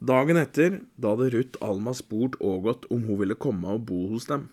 [0.00, 4.30] Dagen etter, da hadde Ruth Alma spurt Ågot om hun ville komme og bo hos
[4.30, 4.48] dem.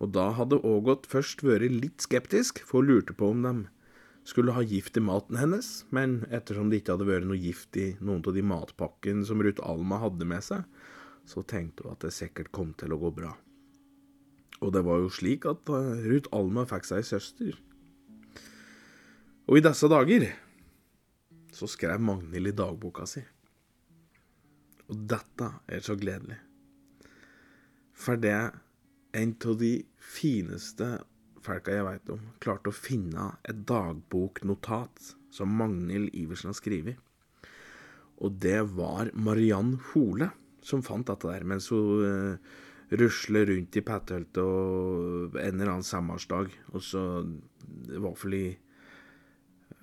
[0.00, 3.54] Og da hadde Ågot først vært litt skeptisk, for hun lurte på om de
[4.24, 7.90] skulle ha gift i maten hennes, men ettersom det ikke hadde vært noe gift i
[8.00, 10.64] noen av de matpakkene som Ruth Alma hadde med seg,
[11.28, 13.34] så tenkte hun at det sikkert kom til å gå bra.
[14.64, 17.60] Og det var jo slik at eh, Ruth Alma fikk seg søster.
[19.44, 20.30] Og i disse dager
[21.54, 23.22] så skrev Magnhild i dagboka si.
[24.90, 26.36] Og dette er så gledelig.
[27.94, 28.36] For det
[29.14, 30.88] en av de fineste
[31.44, 36.98] folka jeg veit om, klarte å finne et dagboknotat som Magnhild Iversen har skrevet.
[38.24, 40.30] Og det var Mariann Hole
[40.64, 42.54] som fant dette der, mens hun uh,
[42.94, 46.52] rusler rundt i Pettholtet og en eller annen sommersdag.
[46.72, 47.02] Og så
[47.64, 48.46] Det var iallfall i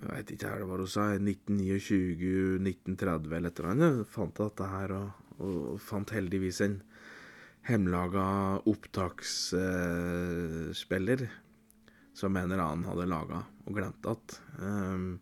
[0.02, 4.08] Jeg veit ikke hva hun sa, 1929, 1930 eller et eller annet.
[4.10, 6.82] Fant dette her, og, og fant heldigvis en
[7.70, 8.26] hemmelaga
[8.66, 11.36] opptaksspiller eh,
[12.18, 14.42] som en eller annen hadde laga og glemt at.
[14.58, 15.20] Um,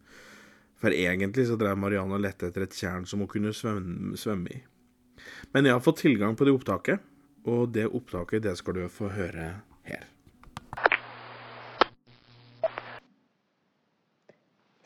[0.80, 4.50] for egentlig så drev Marianne og lette etter et tjern som hun kunne svømme, svømme,
[4.56, 4.60] i.
[5.52, 7.00] Men jeg har fått tilgang på det opptaket,
[7.50, 9.46] og det opptaket det skal du få høre
[9.88, 10.04] her.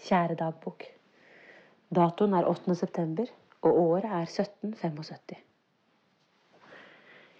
[0.03, 0.83] Kjære dagbok.
[1.95, 2.75] Datoen er 8.
[2.75, 3.29] september,
[3.61, 5.37] og året er 1775.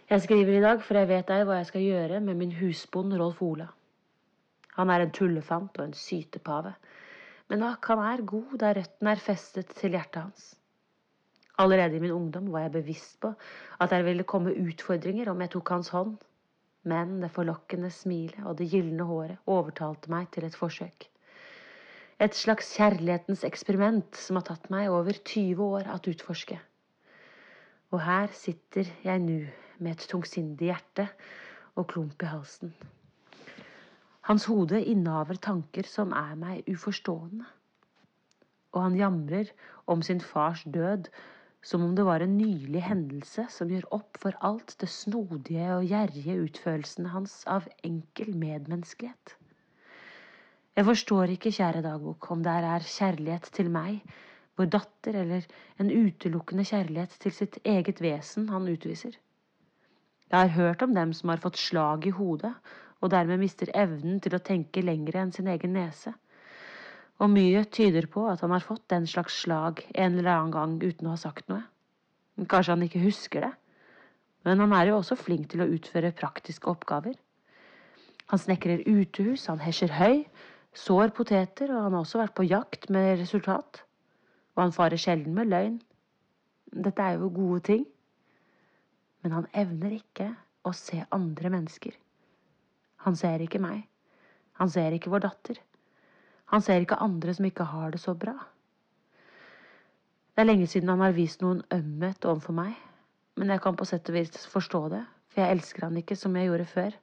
[0.10, 3.18] Jeg skriver i dag, for jeg vet ei hva jeg skal gjøre med min husbond
[3.20, 3.68] Rolf Ola.
[4.78, 6.72] Han er en tullefant og en sytepave,
[7.52, 10.50] men akk, han er god der røttene er festet til hjertet hans.
[11.60, 13.34] Allerede i min ungdom var jeg bevisst på
[13.80, 16.16] at det ville komme utfordringer om jeg tok hans hånd,
[16.88, 21.13] men det forlokkende smilet og det gylne håret overtalte meg til et forsøk.
[22.22, 26.60] Et slags kjærlighetens eksperiment som har tatt meg over 20 år at utforske.
[27.94, 29.40] Og her sitter jeg nå
[29.80, 31.08] med et tungsindig hjerte
[31.76, 32.74] og klump i halsen.
[34.30, 37.46] Hans hode innehaver tanker som er meg uforstående.
[38.74, 39.50] Og han jamrer
[39.90, 41.10] om sin fars død
[41.64, 45.88] som om det var en nylig hendelse som gjør opp for alt det snodige og
[45.90, 49.38] gjerrige utførelsene hans av enkel medmenneskelighet.
[50.74, 54.00] Jeg forstår ikke, kjære dagbok, om det er kjærlighet til meg,
[54.58, 55.46] vår datter, eller
[55.82, 59.14] en utelukkende kjærlighet til sitt eget vesen han utviser.
[60.32, 62.54] Jeg har hørt om dem som har fått slag i hodet,
[63.02, 66.16] og dermed mister evnen til å tenke lengre enn sin egen nese
[67.22, 70.78] og mye tyder på at han har fått den slags slag en eller annen gang
[70.82, 71.62] uten å ha sagt noe.
[72.50, 73.52] Kanskje han ikke husker det,
[74.44, 77.16] men han er jo også flink til å utføre praktiske oppgaver.
[78.32, 80.24] Han snekrer utehus, han hesjer høy,
[80.78, 83.84] sår poteter, og han har også vært på jakt med resultat.
[84.56, 85.80] Og han farer sjelden med løgn.
[86.74, 87.84] Dette er jo gode ting.
[89.24, 90.32] Men han evner ikke
[90.66, 91.94] å se andre mennesker.
[93.06, 93.84] Han ser ikke meg.
[94.60, 95.60] Han ser ikke vår datter.
[96.54, 98.36] Han ser ikke andre som ikke har det så bra.
[100.34, 102.78] Det er lenge siden han har vist noen ømhet overfor meg,
[103.38, 106.38] men jeg kan på sett og vis forstå det, for jeg elsker han ikke som
[106.38, 106.96] jeg gjorde før,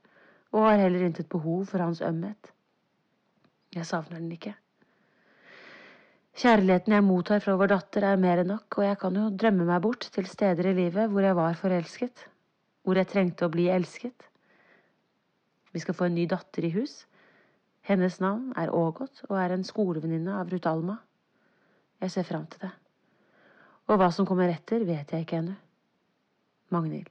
[0.50, 2.50] og har heller intet behov for hans ømhet.
[3.74, 4.54] Jeg savner den ikke.
[6.40, 9.66] Kjærligheten jeg mottar fra vår datter, er mer enn nok, og jeg kan jo drømme
[9.68, 12.24] meg bort til steder i livet hvor jeg var forelsket,
[12.82, 14.26] hvor jeg trengte å bli elsket.
[15.70, 17.04] Vi skal få en ny datter i hus.
[17.86, 20.98] Hennes navn er Ågot og er en skolevenninne av Ruth Alma.
[22.00, 22.72] Jeg ser fram til det.
[23.90, 25.56] Og hva som kommer etter, vet jeg ikke ennå.
[26.70, 27.10] Magnhild.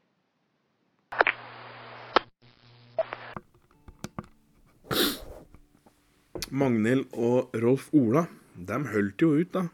[6.50, 9.68] Magnhild og Rolf Ola, de holdt jo ut, da.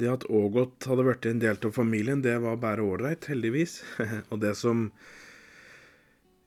[0.00, 3.80] Det at Ågot hadde blitt en del av familien, det var bare ålreit, heldigvis.
[4.30, 4.86] og det som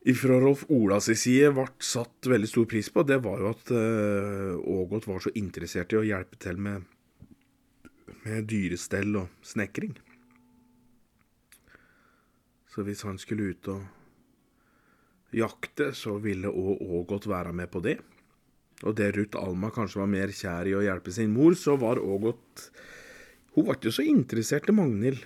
[0.09, 4.55] ifra Rolf Olas side ble satt veldig stor pris på, det var jo at uh,
[4.57, 6.87] Ågot var så interessert i å hjelpe til med,
[8.25, 9.93] med dyrestell og snekring.
[12.73, 13.83] Så hvis han skulle ut og
[15.37, 17.99] jakte, så ville òg Ågot være med på det.
[18.83, 22.01] Og det Ruth Alma kanskje var mer kjær i å hjelpe sin mor, så var
[22.01, 22.69] Ågot
[23.55, 25.21] Hun var ikke så interessert i Magnhild.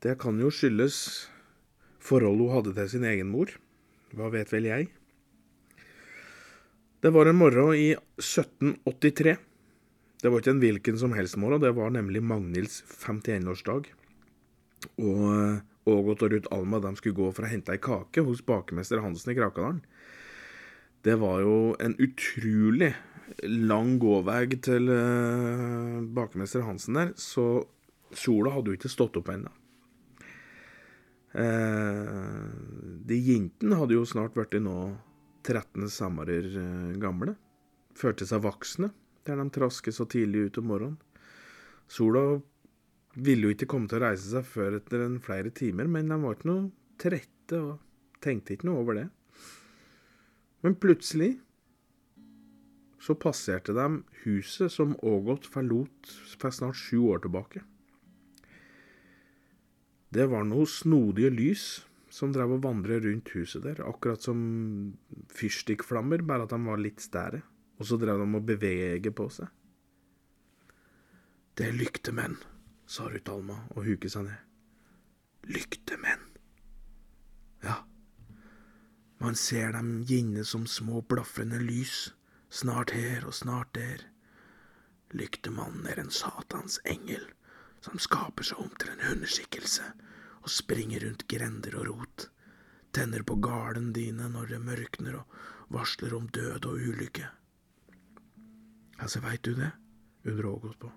[0.00, 1.28] Det kan jo skyldes
[2.00, 3.52] forholdet hun hadde til sin egen mor.
[4.16, 4.88] Hva vet vel jeg?
[7.00, 9.36] Det var en morgen i 1783.
[10.20, 13.86] Det var ikke en hvilken som helst morgen, det var nemlig Magnhilds 51-årsdag.
[15.00, 18.42] Og eh, Ågot og Ruth Alma de skulle gå for å hente ei kake hos
[18.44, 19.80] bakemester Hansen i Krakadalen.
[21.02, 22.90] Det var jo en utrolig
[23.46, 27.62] lang gåvei til uh, bakemester Hansen der, så
[28.12, 29.52] sola hadde jo ikke stått opp ennå.
[31.30, 32.46] Eh,
[33.06, 34.74] de jentene hadde jo snart blitt nå
[35.46, 37.36] 13 samarer eh, gamle.
[37.94, 38.90] Følte seg voksne
[39.28, 40.98] der de trasket så tidlig ut om morgenen.
[41.90, 42.40] Sola
[43.14, 46.18] ville jo ikke komme til å reise seg før etter en flere timer, men de
[46.22, 46.68] var ikke noe
[47.00, 47.78] trette og
[48.22, 49.06] tenkte ikke noe over det.
[50.60, 51.38] Men plutselig
[53.00, 57.62] så passerte de huset som Ågot forlot for snart sju år tilbake.
[60.10, 61.64] Det var noe snodige lys
[62.10, 64.40] som drev og vandret rundt huset der, akkurat som
[65.32, 67.44] fyrstikkflammer, bare at de var litt større.
[67.80, 69.48] Og så drev de og bevege på seg.
[71.56, 72.36] Det er lyktemenn,
[72.90, 74.42] sa Ruth Alma og huket seg ned.
[75.54, 76.29] Lyktemenn.
[79.20, 82.14] Man ser dem ginne som små blafrende lys,
[82.48, 84.06] snart her og snart der.
[85.12, 87.26] Lyktemannen er en satans engel
[87.84, 89.84] som skaper seg om til en hundeskikkelse
[90.40, 92.26] og springer rundt grender og rot,
[92.96, 95.36] tenner på garden dine når det mørkner og
[95.74, 97.28] varsler om død og ulykke.
[99.00, 99.70] Altså, veit du det?
[100.24, 100.92] undrer Ågot på.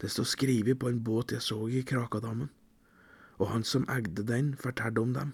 [0.00, 2.50] Det står skrevet på en båt jeg så i Krakadammen,
[3.40, 5.32] og han som eide den, fortalte om dem.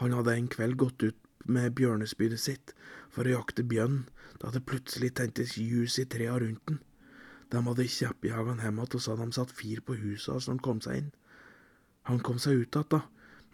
[0.00, 2.74] Han hadde en kveld gått ut med bjørnespydet sitt
[3.12, 4.02] for å jakte bjørn
[4.42, 6.80] da det plutselig tentes ljus i trea rundt den.
[7.50, 10.56] De hadde kjeppjaga han hjem igjen, og hadde de satt fyr på huset hans når
[10.56, 11.12] han kom seg inn.
[12.10, 13.00] Han kom seg ut igjen, da,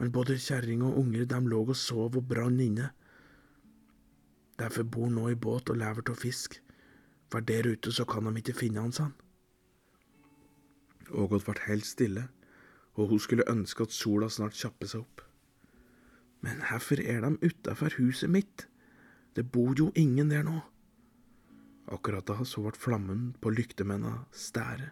[0.00, 2.90] men både kjerring og unger de lå og sov og brann inne.
[4.58, 6.56] Derfor bor han nå i båt og lever av fisk,
[7.30, 9.18] for der ute så kan de ikke finne han, sa han.
[11.12, 12.24] Ågot ble helt stille,
[12.96, 15.22] og hun skulle ønske at sola snart kjappe seg opp.
[16.42, 18.66] Men hvorfor er de utafor huset mitt?
[19.36, 20.58] Det bor jo ingen der nå.
[21.92, 24.90] Akkurat da så ble flammen på lyktemennene stære.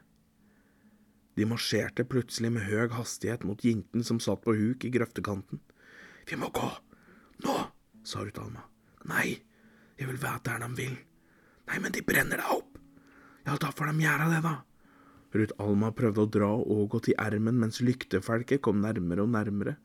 [1.39, 5.61] De marsjerte plutselig med høy hastighet mot jenten som satt på huk i grøftekanten.
[6.29, 6.71] Vi må gå!
[7.45, 7.55] Nå!
[8.05, 8.65] sa Rutalma.
[9.11, 9.39] Nei,
[9.99, 10.97] jeg vil vite der de vil.
[11.71, 12.79] Nei, men de brenner deg opp!
[13.47, 14.55] Ja, da får de gjøre det, da.
[15.31, 19.77] Ruth Alma prøvde å dra Ågot i ermen mens lyktefelket kom nærmere og nærmere,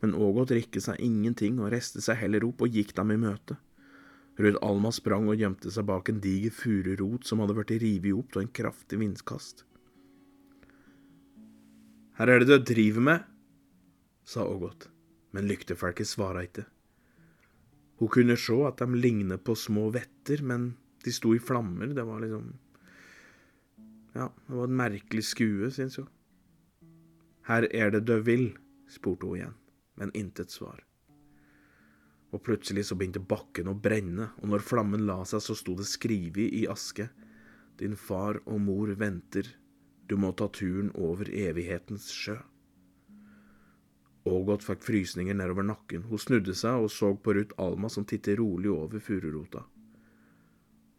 [0.00, 3.58] men Ågot rikket seg ingenting og reiste seg heller opp og gikk dem i møte.
[4.40, 8.34] Ruth Alma sprang og gjemte seg bak en diger fururot som hadde blitt revet opp
[8.34, 9.62] av en kraftig vindkast.
[12.18, 13.28] Her er det du driver med,
[14.24, 14.88] sa Ågot,
[15.34, 16.64] men lyktefelket svara ikke.
[18.00, 20.72] Hun kunne se at de lignet på små vetter, men
[21.04, 22.54] de sto i flammer, det var liksom
[24.14, 26.10] Ja, det var et merkelig skue, syns hun.
[27.48, 28.52] Her er det du vil,
[28.88, 29.56] spurte hun igjen,
[30.00, 30.78] men intet svar.
[32.34, 35.86] Og plutselig så begynte bakken å brenne, og når flammen la seg, så sto det
[35.90, 37.08] skrevet i aske.
[37.78, 39.46] Din far og mor venter,
[40.06, 42.36] du må ta turen over evighetens sjø.
[44.24, 46.06] Ågot fikk frysninger nedover nakken.
[46.08, 49.66] Hun snudde seg og så på Ruth Alma som tittet rolig over fururota.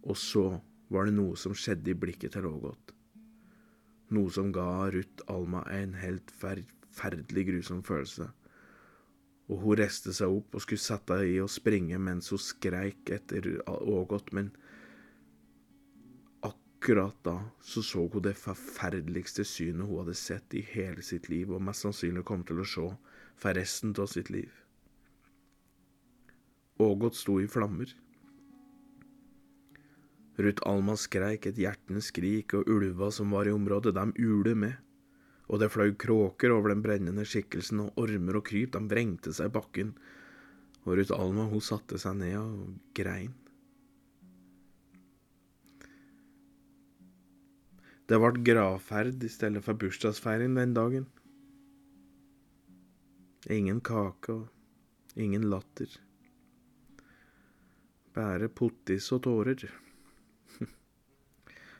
[0.05, 0.45] Og så
[0.93, 2.94] var det noe som skjedde i blikket til Ågot.
[4.13, 8.29] Noe som ga Ruth Alma en helt forferdelig grusom følelse.
[9.49, 13.47] Og hun reiste seg opp og skulle sette i og springe mens hun skreik etter
[13.65, 14.51] Ågot, men
[16.45, 21.49] akkurat da så så hun det forferdeligste synet hun hadde sett i hele sitt liv,
[21.49, 22.87] og mest sannsynlig kom til å se
[23.41, 24.53] for resten av sitt liv.
[26.81, 27.89] Ågot sto i flammer.
[30.35, 34.75] Ruth Alma skreik et hjertens skrik, og ulva som var i området, de ule med.
[35.47, 39.51] Og det fløy kråker over den brennende skikkelsen, og ormer og kryp, de vrengte seg
[39.51, 39.93] i bakken.
[40.83, 43.33] Og Ruth Alma, hun satte seg ned og grein.
[48.05, 51.07] Det ble gravferd i stedet for bursdagsfeiring den dagen.
[53.49, 55.89] Ingen kake og ingen latter.
[58.13, 59.65] Bare pottis og tårer.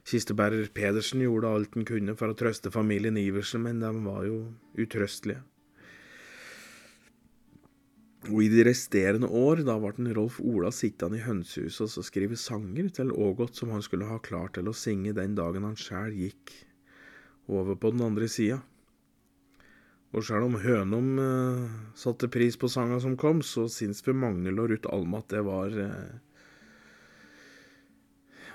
[0.06, 4.40] Kistebærer Pedersen gjorde alt han kunne for å trøste familien Iversen, men de var jo
[4.78, 5.42] utrøstelige.
[8.26, 12.88] Og i de resterende år, da ble Rolf Ola sittende i hønsehuset og skrive sanger
[12.94, 16.54] til Ågot som han skulle ha klart til å synge den dagen han sjæl gikk
[17.46, 18.64] over på den andre sida.
[20.16, 21.64] Og sjøl om Hønum eh,
[22.00, 25.42] satte pris på sanga som kom, så syns vi Magnhild og Ruth Alma at det
[25.46, 26.14] var eh,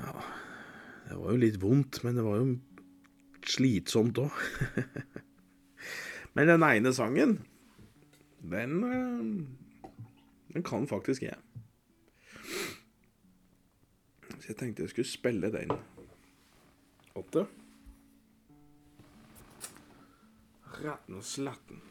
[0.01, 0.15] Ja,
[1.11, 2.53] det var jo litt vondt, men det var jo
[3.51, 4.37] slitsomt òg.
[6.39, 7.41] men den ene sangen,
[8.41, 9.91] den eh,
[10.51, 11.37] Den kan faktisk jeg.
[14.41, 15.71] Så jeg tenkte jeg skulle spille den.
[17.15, 17.45] Åtte.
[20.81, 21.90] Retten og sletten.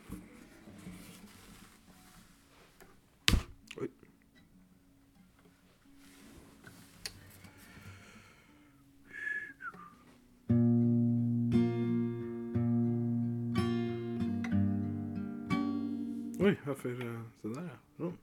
[16.50, 16.90] Oi, hvorfor
[17.42, 17.76] Se der, ja.
[18.00, 18.16] Sånn.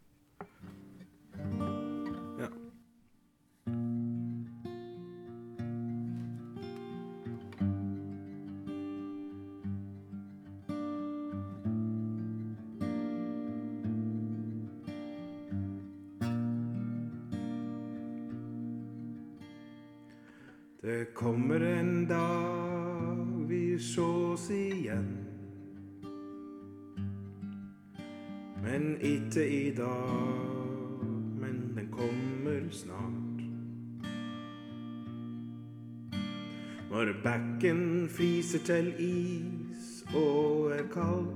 [38.67, 41.29] Til is og er kald.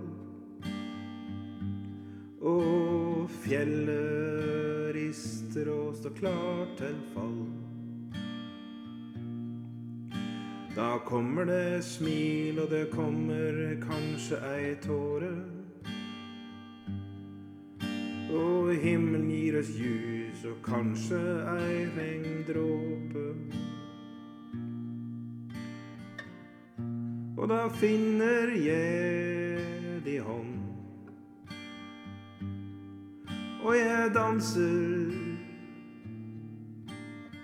[2.42, 7.38] Og fjellet rister og står klart til fall.
[10.74, 15.30] Da kommer det smil, og det kommer kanskje ei tåre.
[18.34, 21.22] Og himmelen gir oss ljus, og kanskje
[21.54, 22.89] ei regndråpe.
[27.50, 30.52] Da finner jeg di hånd.
[33.66, 35.10] Og jeg danser,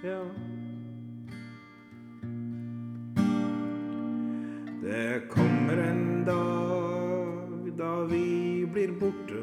[0.07, 0.21] ja.
[4.85, 9.43] Det kommer en dag da vi blir borte.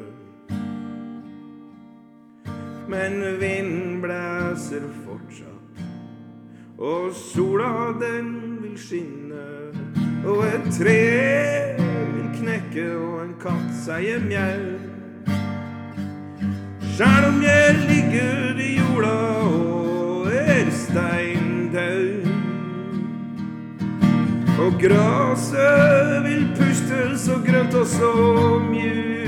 [2.88, 5.84] Men vinden blæser fortsatt,
[6.78, 9.53] og sola den vil skinne.
[10.24, 11.00] Og et tre
[12.14, 14.62] vil knekke, og en katt sier mjau.
[16.94, 22.06] Sjæl om jeg ligger i jorda og er steindau.
[24.64, 28.14] Og graset vil puste så grønt og så
[28.70, 29.23] mjukt.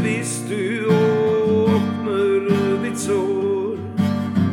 [0.00, 2.48] Hvis du åpner
[2.82, 3.76] ditt sår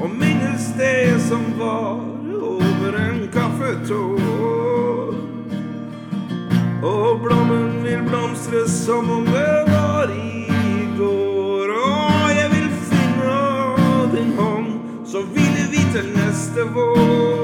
[0.02, 2.00] og minnes det som var
[2.42, 5.16] over en kaffetår.
[6.84, 11.76] Og blommen vil blomstre som om det var i går.
[11.76, 13.42] Og jeg vil finne
[14.16, 14.72] din hånd,
[15.08, 17.39] så vil vi til neste vår.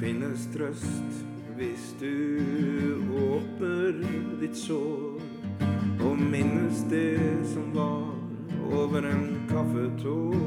[0.00, 1.24] Finnes trøst
[1.58, 3.98] hvis du åpner
[4.40, 5.18] ditt sår
[6.00, 7.20] og minnes det
[7.50, 8.08] som var
[8.72, 10.38] over en kaffetår.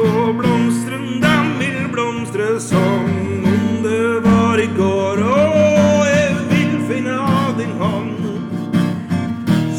[0.00, 3.08] Og blomstren, den vil blomstre som
[3.54, 5.22] om det var i går.
[5.24, 8.12] Og jeg vil finne av din hånd,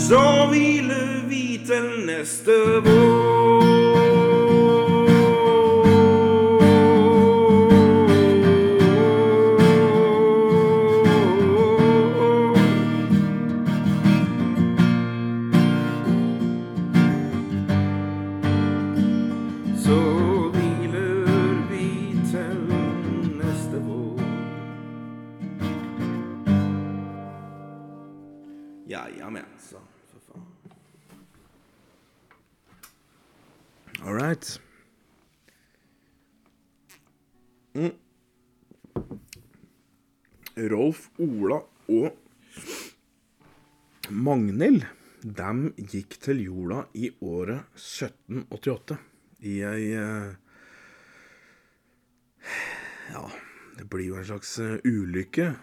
[0.08, 3.41] så hviler vi til neste vår.
[19.92, 19.98] Så
[20.54, 21.26] hviler
[21.68, 21.86] vi
[22.30, 22.60] til
[23.36, 24.22] neste vår.
[28.88, 30.48] Jajamensan, for faen.
[34.06, 34.62] All right.
[37.76, 37.92] Mm.
[40.72, 41.60] Rolf, Ola
[42.00, 42.10] og
[44.08, 44.88] Magnhild
[45.22, 49.11] de gikk til jorda i året 1788
[49.42, 50.34] i ei eh,
[53.12, 53.26] Ja,
[53.78, 55.54] det blir jo en slags eh, ulykke.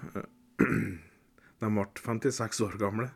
[1.59, 3.09] De ble 56 år gamle.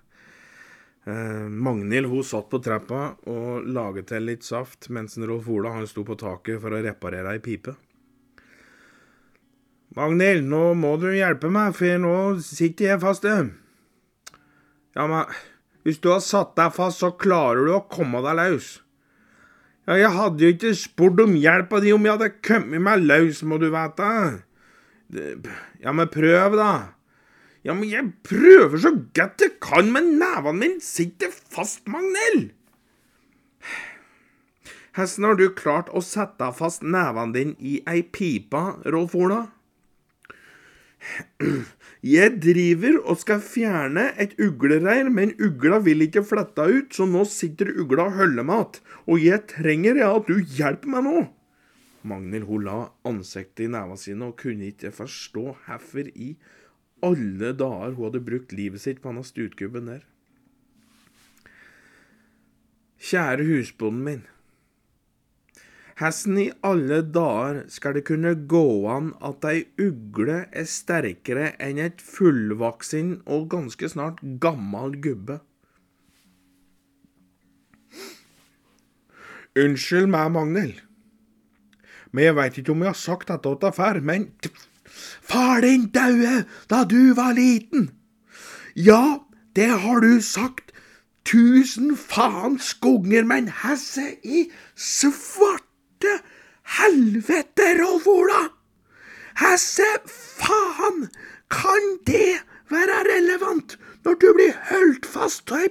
[1.05, 5.89] Eh, Magnhild hun satt på trappa og laget til litt saft, mens Rolf Ola han
[5.91, 7.75] sto på taket for å reparere ei pipe.
[9.99, 12.15] Magnhild, nå må du hjelpe meg, for nå
[12.47, 13.27] sitter jeg fast.
[13.27, 15.27] Ja, men
[15.83, 18.77] hvis du har satt deg fast, så klarer du å komme deg løs.
[19.89, 23.03] Ja, jeg hadde jo ikke spurt om hjelp av de om jeg hadde kommet meg
[23.03, 24.11] løs, må du vite.
[25.83, 26.73] Ja, men prøv, da.
[27.67, 32.53] Ja, men jeg prøver så godt jeg kan, men nevene mine sitter fast, Magnell.
[34.93, 39.47] Hvordan har du klart å sette fast nevene dine i ei pipe, Rolf Ola?
[42.03, 47.23] Jeg driver og skal fjerne et uglereir, men ugla vil ikke flette ut, så nå
[47.31, 51.21] sitter ugla og holder mat, og jeg trenger ja, at du hjelper meg nå.
[52.11, 56.33] Magnhild hun la ansiktet i nevene sine og kunne ikke forstå hvorfor i
[57.07, 60.03] alle dager hun hadde brukt livet sitt på denne stutkubben der.
[63.03, 64.27] Kjære husbonden min.
[66.03, 71.79] Hvordan i alle dager skal det kunne gå an at ei ugle er sterkere enn
[71.79, 75.37] et fullvoksen og ganske snart gammel gubbe?
[79.55, 80.81] Unnskyld meg, Magnhild,
[82.11, 84.27] men jeg veit ikke om jeg har sagt dette til før, men
[85.23, 86.43] Far din daue
[86.73, 87.93] da du var liten.
[88.75, 89.23] Ja,
[89.55, 90.75] det har du sagt
[91.23, 94.49] tusen faens ganger, men hesse i
[96.03, 96.23] svarte
[96.63, 98.51] helvete, Rolf Ola!
[99.41, 101.09] Hesse faen
[101.49, 105.71] kan det være relevant når du blir holdt fast av ei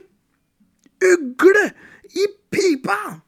[1.12, 1.68] ugle
[2.16, 3.22] i pipa?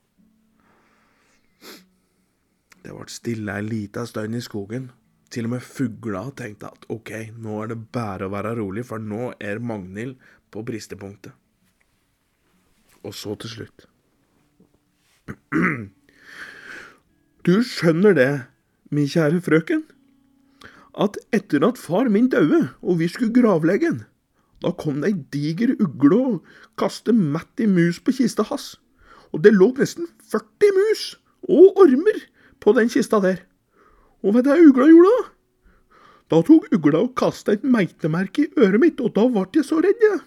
[2.84, 4.92] Det ble stille ei lita stund i skogen.
[5.32, 9.02] Til og med fugla tenkte at OK, nå er det bare å være rolig, for
[9.02, 10.20] nå er Magnhild
[10.54, 11.34] på bristepunktet.
[13.04, 13.88] Og så til slutt
[17.44, 18.32] Du skjønner det,
[18.88, 19.82] min kjære frøken,
[20.96, 23.98] at etter at far min daue, og vi skulle gravlegge han,
[24.64, 28.78] da kom det ei diger ugle og kastet mett i mus på kista hans,
[29.36, 31.02] og det lå nesten 40 mus
[31.50, 32.22] og ormer
[32.64, 33.42] på den kista der.
[34.24, 35.26] Og hva det ugla gjorde da?
[36.32, 39.82] Da tok ugla og kasta et meitemerke i øret mitt, og da ble jeg så
[39.84, 40.24] redd, jeg.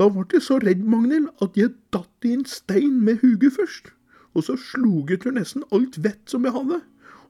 [0.00, 3.92] Da ble jeg så redd, Magnhild, at jeg datt i en stein med huget først.
[4.34, 6.80] Og så slog jeg til nesten alt vett som jeg hadde.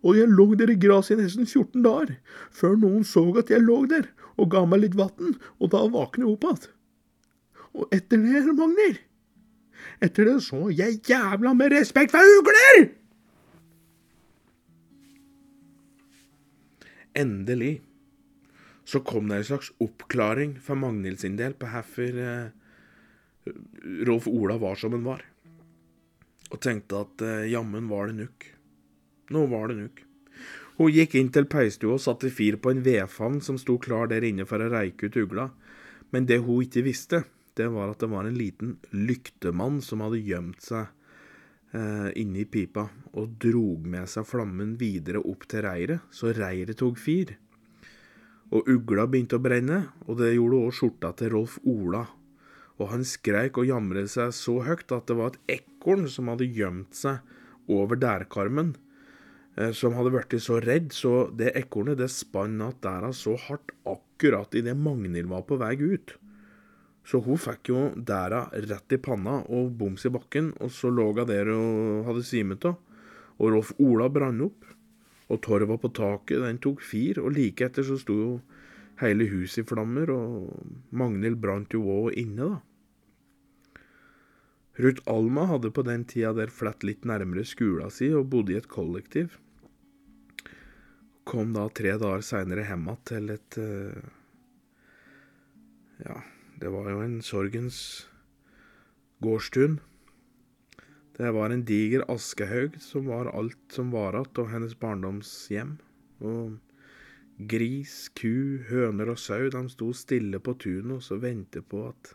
[0.04, 2.16] Og jeg lå der i gresset i nesten 14 dager,
[2.52, 6.26] før noen så at jeg lå der, og ga meg litt vann, og da våkna
[6.26, 6.66] jeg opp igjen.
[7.74, 9.00] Og etter det, Magnhild,
[10.04, 12.86] etter det så jeg jævla med respekt for ugler!
[17.14, 17.78] Endelig
[18.84, 22.50] så kom det en slags oppklaring for Magnhild sin del på hvorfor eh,
[24.08, 25.22] Rolf Ola var som han var.
[26.54, 28.48] Og tenkte at eh, jammen var det nok.
[29.34, 30.02] Nå var det nok.
[30.78, 34.26] Hun gikk inn til peistua og satte fyr på en vedfavn som sto klar der
[34.26, 35.48] inne for å reike ut ugla.
[36.10, 37.24] Men det hun ikke visste,
[37.54, 40.90] det var at det var en liten lyktemann som hadde gjemt seg
[41.74, 46.98] eh, inni pipa og drog med seg flammen videre opp til reiret, så reiret tok
[46.98, 47.36] fyr.
[48.54, 52.04] Og ugla begynte å brenne, og det gjorde òg skjorta til Rolf Ola.
[52.82, 56.50] Og han skreik og jamret seg så høyt at det var et ekorn som hadde
[56.50, 57.22] gjemt seg
[57.70, 58.74] over dærkarmen,
[59.56, 63.70] eh, som hadde blitt så redd, så det ekornet det spann att dæra så hardt
[63.84, 66.16] akkurat idet Magnhild var på vei ut.
[67.04, 71.12] Så hun fikk jo dæra rett i panna og boms i bakken, og så lå
[71.12, 72.78] hun der og hadde svimt av.
[73.38, 74.64] Og Rolf Ola brann opp,
[75.28, 78.40] og torva på taket, den tok fyr, og like etter så sto jo
[79.00, 82.62] hele huset i flammer, og Magnhild brant jo òg inne, da.
[84.74, 88.58] Ruth Alma hadde på den tida der flett litt nærmere skula si og bodde i
[88.58, 89.36] et kollektiv.
[91.24, 94.10] Kom da tre dager seinere hjem igjen til et uh,
[96.02, 96.18] Ja,
[96.58, 97.78] det var jo en sorgens
[99.22, 99.78] gårdstun.
[101.14, 105.78] Det var en diger askehaug som var alt som var att av hennes barndomshjem.
[106.18, 106.58] Og
[107.38, 112.14] gris, ku, høner og sau, de sto stille på tunet og ventet på at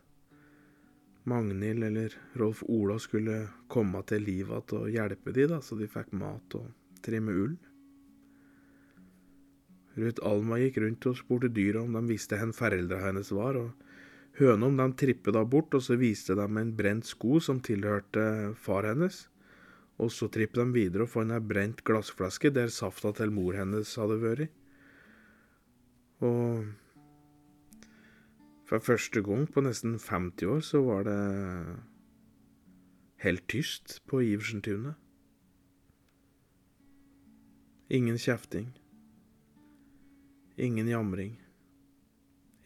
[1.30, 5.90] Magnhild eller Rolf Ola skulle komme til liv igjen og hjelpe de da, så de
[5.92, 6.70] fikk mat og
[7.06, 7.58] trimme ull.
[10.00, 14.40] Ruth Alma gikk rundt og spurte dyra om de visste hvor foreldra hennes var, og
[14.40, 18.88] hønene de trippet da bort, og så viste de en brent sko som tilhørte far
[18.88, 19.26] hennes.
[20.00, 23.92] Og så trippet de videre og fant ei brent glassflaske der safta til mor hennes
[24.00, 24.59] hadde vært.
[26.20, 26.66] Og
[28.66, 31.20] for første gang på nesten 50 år så var det
[33.24, 34.94] helt tyst på Iversentunet.
[37.90, 38.78] Ingen kjefting.
[40.58, 41.42] Ingen jamring.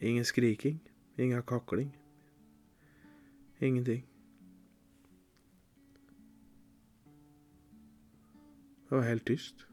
[0.01, 0.81] Ingen skriking.
[1.17, 1.95] Ingen kakling.
[3.61, 4.05] Ingenting.
[8.89, 9.67] Det var helt tyst.